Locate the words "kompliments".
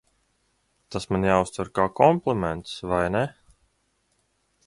2.01-2.73